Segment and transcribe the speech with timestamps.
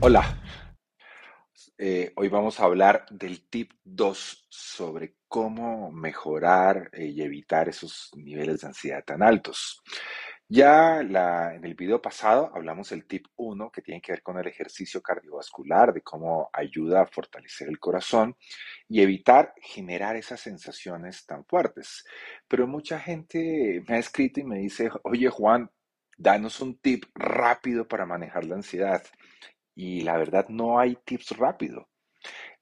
[0.00, 0.40] Hola,
[1.76, 8.12] eh, hoy vamos a hablar del tip 2 sobre cómo mejorar eh, y evitar esos
[8.14, 9.82] niveles de ansiedad tan altos.
[10.48, 14.46] Ya en el video pasado hablamos del tip 1 que tiene que ver con el
[14.46, 18.36] ejercicio cardiovascular, de cómo ayuda a fortalecer el corazón
[18.88, 22.04] y evitar generar esas sensaciones tan fuertes.
[22.46, 25.68] Pero mucha gente me ha escrito y me dice, oye Juan,
[26.16, 29.02] danos un tip rápido para manejar la ansiedad.
[29.78, 31.86] Y la verdad no hay tips rápidos.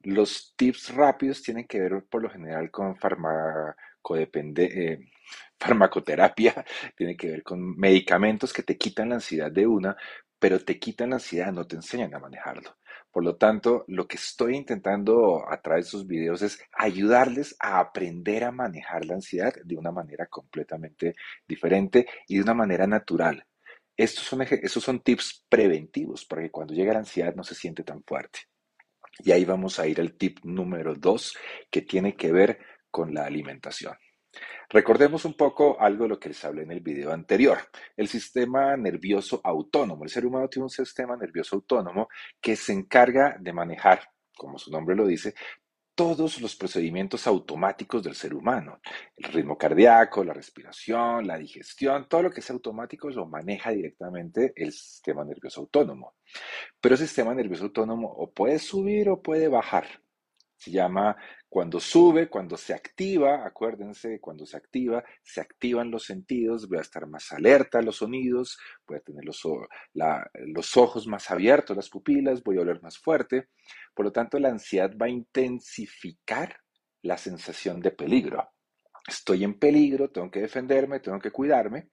[0.00, 2.94] Los tips rápidos tienen que ver por lo general con
[4.58, 4.98] eh,
[5.58, 6.62] farmacoterapia,
[6.96, 9.96] tiene que ver con medicamentos que te quitan la ansiedad de una,
[10.38, 12.76] pero te quitan la ansiedad, no te enseñan a manejarlo.
[13.10, 17.80] Por lo tanto, lo que estoy intentando a través de estos videos es ayudarles a
[17.80, 21.16] aprender a manejar la ansiedad de una manera completamente
[21.48, 23.46] diferente y de una manera natural.
[23.96, 27.82] Estos son, estos son tips preventivos para que cuando llegue la ansiedad no se siente
[27.82, 28.40] tan fuerte.
[29.20, 31.36] Y ahí vamos a ir al tip número dos,
[31.70, 32.58] que tiene que ver
[32.90, 33.94] con la alimentación.
[34.68, 37.58] Recordemos un poco algo de lo que les hablé en el video anterior.
[37.96, 40.04] El sistema nervioso autónomo.
[40.04, 42.08] El ser humano tiene un sistema nervioso autónomo
[42.40, 44.00] que se encarga de manejar,
[44.36, 45.34] como su nombre lo dice,
[45.96, 48.80] todos los procedimientos automáticos del ser humano.
[49.16, 54.52] El ritmo cardíaco, la respiración, la digestión, todo lo que es automático lo maneja directamente
[54.54, 56.14] el sistema nervioso autónomo.
[56.80, 59.86] Pero el sistema nervioso autónomo o puede subir o puede bajar.
[60.58, 61.16] Se llama
[61.56, 66.82] cuando sube, cuando se activa, acuérdense, cuando se activa, se activan los sentidos, voy a
[66.82, 69.40] estar más alerta a los sonidos, voy a tener los,
[70.34, 73.48] los ojos más abiertos, las pupilas, voy a oler más fuerte.
[73.94, 76.58] Por lo tanto, la ansiedad va a intensificar
[77.00, 78.50] la sensación de peligro.
[79.08, 81.88] Estoy en peligro, tengo que defenderme, tengo que cuidarme.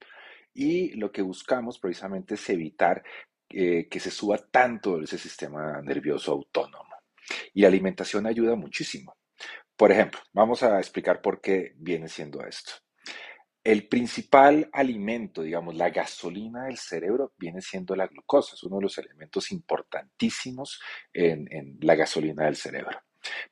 [0.54, 3.02] Y lo que buscamos precisamente es evitar
[3.48, 6.96] eh, que se suba tanto ese sistema nervioso autónomo.
[7.54, 9.16] Y la alimentación ayuda muchísimo.
[9.76, 12.74] Por ejemplo, vamos a explicar por qué viene siendo esto.
[13.64, 18.84] El principal alimento, digamos, la gasolina del cerebro viene siendo la glucosa, es uno de
[18.84, 20.82] los elementos importantísimos
[21.14, 23.00] en, la gasolina del cerebro.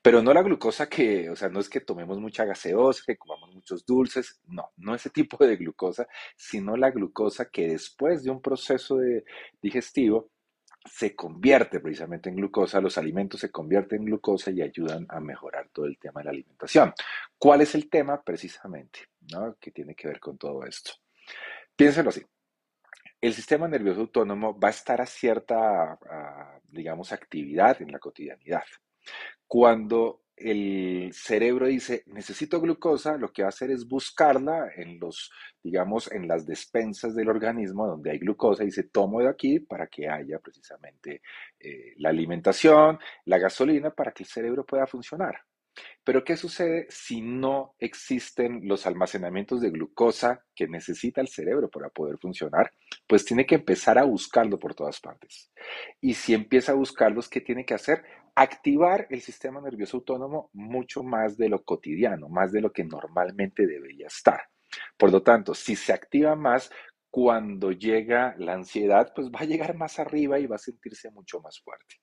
[0.01, 3.55] Pero no la glucosa que, o sea, no es que tomemos mucha gaseosa, que comamos
[3.55, 6.05] muchos dulces, no, no ese tipo de glucosa,
[6.35, 8.97] sino la glucosa que después de un proceso
[9.61, 10.29] digestivo
[10.83, 15.69] se convierte precisamente en glucosa, los alimentos se convierten en glucosa y ayudan a mejorar
[15.71, 16.93] todo el tema de la alimentación.
[17.37, 18.99] ¿Cuál es el tema precisamente
[19.31, 19.55] ¿no?
[19.59, 20.93] que tiene que ver con todo esto?
[21.75, 22.25] Piénsenlo así.
[23.19, 25.99] El sistema nervioso autónomo va a estar a cierta,
[26.63, 28.63] digamos, actividad en la cotidianidad.
[29.45, 35.31] Cuando el cerebro dice, necesito glucosa, lo que va a hacer es buscarla en los,
[35.63, 39.87] digamos, en las despensas del organismo donde hay glucosa y dice, tomo de aquí para
[39.87, 41.21] que haya precisamente
[41.59, 45.35] eh, la alimentación, la gasolina, para que el cerebro pueda funcionar.
[46.03, 51.89] Pero ¿qué sucede si no existen los almacenamientos de glucosa que necesita el cerebro para
[51.89, 52.71] poder funcionar?
[53.07, 55.51] Pues tiene que empezar a buscarlo por todas partes.
[55.99, 58.03] Y si empieza a buscarlos, ¿qué tiene que hacer?
[58.35, 63.67] Activar el sistema nervioso autónomo mucho más de lo cotidiano, más de lo que normalmente
[63.67, 64.41] debería estar.
[64.97, 66.71] Por lo tanto, si se activa más,
[67.09, 71.41] cuando llega la ansiedad, pues va a llegar más arriba y va a sentirse mucho
[71.41, 71.95] más fuerte.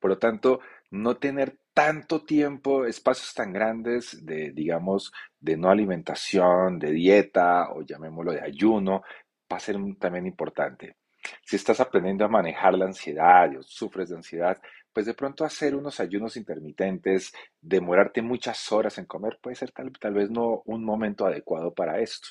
[0.00, 0.60] Por lo tanto,
[0.90, 7.82] no tener tanto tiempo, espacios tan grandes de, digamos, de no alimentación, de dieta o
[7.82, 9.04] llamémoslo de ayuno,
[9.52, 10.96] va a ser también importante.
[11.44, 14.60] Si estás aprendiendo a manejar la ansiedad o sufres de ansiedad,
[14.92, 19.92] pues de pronto hacer unos ayunos intermitentes, demorarte muchas horas en comer, puede ser tal,
[20.00, 22.26] tal vez no un momento adecuado para esto.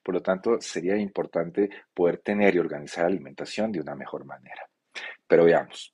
[0.00, 4.62] Por lo tanto, sería importante poder tener y organizar la alimentación de una mejor manera.
[5.26, 5.92] Pero veamos,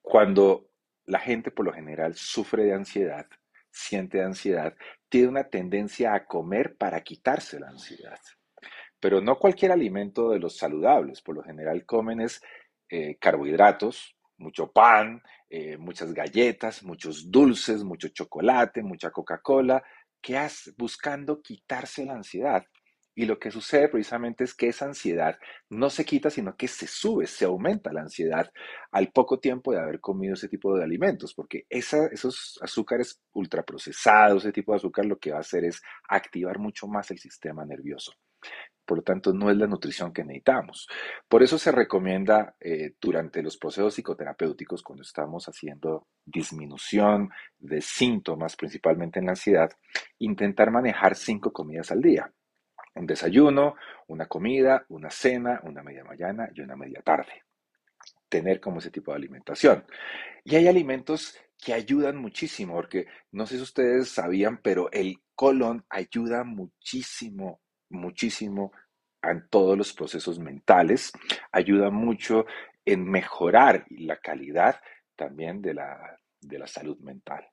[0.00, 0.70] cuando
[1.06, 3.26] la gente por lo general sufre de ansiedad,
[3.70, 4.74] siente ansiedad,
[5.08, 8.18] tiene una tendencia a comer para quitarse la ansiedad.
[9.00, 12.40] Pero no cualquier alimento de los saludables, por lo general comen es
[12.88, 19.82] eh, carbohidratos, mucho pan, eh, muchas galletas, muchos dulces, mucho chocolate, mucha Coca-Cola,
[20.20, 22.64] que hace buscando quitarse la ansiedad.
[23.18, 25.38] Y lo que sucede precisamente es que esa ansiedad
[25.70, 28.52] no se quita, sino que se sube, se aumenta la ansiedad
[28.90, 34.52] al poco tiempo de haber comido ese tipo de alimentos, porque esos azúcares ultraprocesados, ese
[34.52, 35.80] tipo de azúcar, lo que va a hacer es
[36.10, 38.12] activar mucho más el sistema nervioso.
[38.84, 40.86] Por lo tanto, no es la nutrición que necesitamos.
[41.26, 48.56] Por eso se recomienda eh, durante los procesos psicoterapéuticos, cuando estamos haciendo disminución de síntomas,
[48.56, 49.70] principalmente en la ansiedad,
[50.18, 52.30] intentar manejar cinco comidas al día.
[52.96, 53.76] Un desayuno,
[54.08, 57.44] una comida, una cena, una media mañana y una media tarde.
[58.28, 59.84] Tener como ese tipo de alimentación.
[60.44, 65.84] Y hay alimentos que ayudan muchísimo, porque no sé si ustedes sabían, pero el colon
[65.88, 68.72] ayuda muchísimo muchísimo
[69.22, 71.12] en todos los procesos mentales,
[71.52, 72.46] ayuda mucho
[72.84, 74.80] en mejorar la calidad
[75.16, 77.48] también de la, de la salud mental.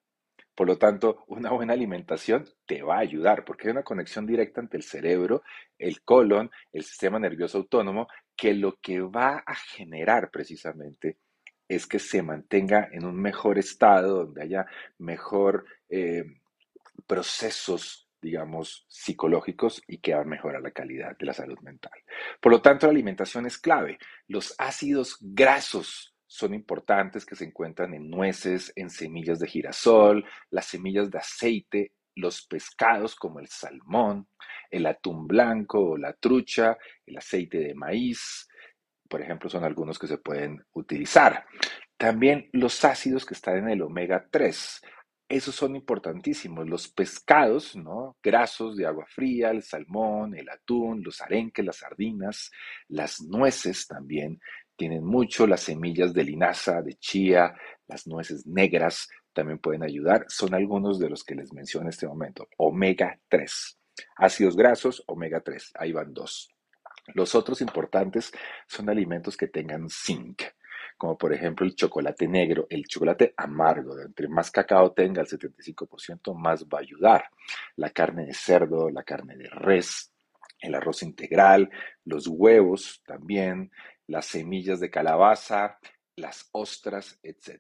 [0.56, 4.62] Por lo tanto, una buena alimentación te va a ayudar porque hay una conexión directa
[4.62, 5.44] entre el cerebro,
[5.78, 11.18] el colon, el sistema nervioso autónomo, que lo que va a generar precisamente
[11.68, 14.66] es que se mantenga en un mejor estado, donde haya
[15.00, 16.24] mejor eh,
[17.08, 21.92] procesos digamos, psicológicos y que va a mejorar la calidad de la salud mental.
[22.40, 24.00] Por lo tanto, la alimentación es clave.
[24.28, 30.66] Los ácidos grasos son importantes que se encuentran en nueces, en semillas de girasol, las
[30.66, 34.28] semillas de aceite, los pescados como el salmón,
[34.72, 36.76] el atún blanco o la trucha,
[37.06, 38.48] el aceite de maíz,
[39.08, 41.46] por ejemplo, son algunos que se pueden utilizar.
[41.98, 44.82] También los ácidos que están en el omega 3
[45.30, 46.70] esos son importantísimos.
[46.70, 48.18] Los pescados, ¿no?
[48.22, 52.52] Grasos de agua fría, el salmón, el atún, los arenques, las sardinas,
[52.88, 54.40] las nueces también
[54.84, 57.56] tienen mucho, las semillas de linaza, de chía,
[57.88, 60.26] las nueces negras también pueden ayudar.
[60.28, 62.50] Son algunos de los que les menciono en este momento.
[62.58, 63.80] Omega 3.
[64.18, 65.72] Ácidos grasos, omega 3.
[65.76, 66.50] Ahí van dos.
[67.14, 68.34] Los otros importantes
[68.68, 70.44] son alimentos que tengan zinc
[70.98, 74.00] como por ejemplo el chocolate negro, el chocolate amargo.
[74.00, 77.26] Entre más cacao tenga, el 75%, más va a ayudar.
[77.78, 80.14] La carne de cerdo, la carne de res,
[80.64, 81.70] el arroz integral,
[82.06, 83.70] los huevos también,
[84.08, 85.80] las semillas de calabaza,
[86.16, 87.60] las ostras, etc.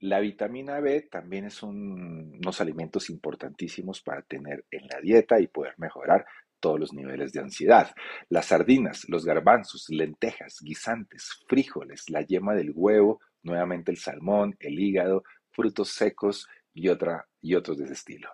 [0.00, 5.74] La vitamina B también es unos alimentos importantísimos para tener en la dieta y poder
[5.78, 6.26] mejorar
[6.60, 7.94] todos los niveles de ansiedad.
[8.28, 14.78] Las sardinas, los garbanzos, lentejas, guisantes, frijoles, la yema del huevo, nuevamente el salmón, el
[14.78, 18.30] hígado, frutos secos y, otra, y otros de ese estilo.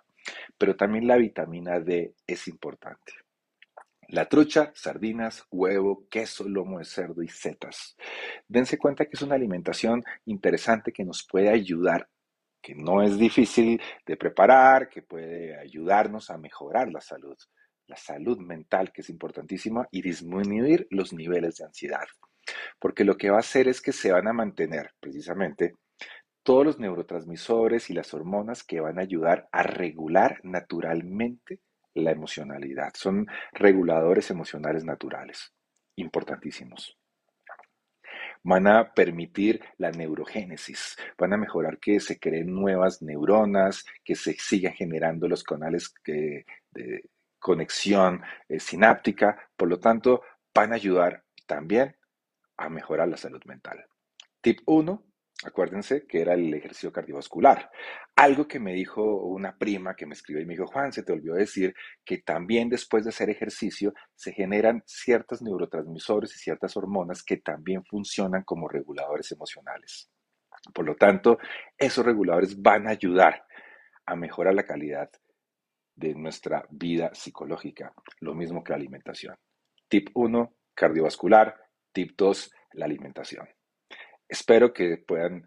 [0.57, 3.13] Pero también la vitamina D es importante.
[4.11, 7.95] La trucha, sardinas, huevo, queso, lomo de cerdo y setas.
[8.47, 12.09] Dense cuenta que es una alimentación interesante que nos puede ayudar,
[12.61, 17.37] que no es difícil de preparar, que puede ayudarnos a mejorar la salud
[17.91, 22.07] la salud mental, que es importantísima, y disminuir los niveles de ansiedad.
[22.79, 25.75] Porque lo que va a hacer es que se van a mantener precisamente
[26.41, 31.59] todos los neurotransmisores y las hormonas que van a ayudar a regular naturalmente
[31.93, 32.91] la emocionalidad.
[32.95, 35.53] Son reguladores emocionales naturales,
[35.95, 36.97] importantísimos.
[38.43, 44.33] Van a permitir la neurogénesis, van a mejorar que se creen nuevas neuronas, que se
[44.33, 46.45] sigan generando los canales de,
[47.39, 50.21] conexión eh, sináptica, por lo tanto,
[50.53, 51.95] van a ayudar también
[52.57, 53.83] a mejorar la salud mental.
[54.41, 55.03] Tip 1,
[55.43, 57.69] acuérdense que era el ejercicio cardiovascular.
[58.15, 61.11] Algo que me dijo una prima que me escribió y me dijo, Juan, se te
[61.11, 61.73] olvidó decir
[62.05, 67.83] que también después de hacer ejercicio se generan ciertos neurotransmisores y ciertas hormonas que también
[67.85, 70.09] funcionan como reguladores emocionales.
[70.73, 71.39] Por lo tanto,
[71.77, 73.45] esos reguladores van a ayudar
[74.05, 75.09] a mejorar la calidad
[75.95, 79.35] de nuestra vida psicológica, lo mismo que la alimentación.
[79.87, 81.55] Tip 1, cardiovascular.
[81.91, 83.47] Tip 2, la alimentación.
[84.31, 85.45] Espero que puedan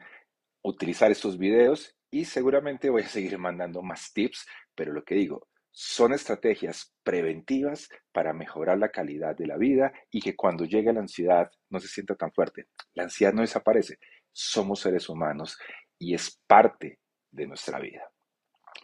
[0.63, 5.49] utilizar estos videos y seguramente voy a seguir mandando más tips, pero lo que digo,
[5.71, 11.01] son estrategias preventivas para mejorar la calidad de la vida y que cuando llegue la
[11.01, 12.67] ansiedad no se sienta tan fuerte.
[12.93, 13.99] La ansiedad no desaparece,
[14.31, 15.59] somos seres humanos
[15.99, 17.01] y es parte
[17.31, 18.03] de nuestra vida.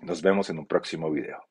[0.00, 1.49] Nos vemos en un próximo video.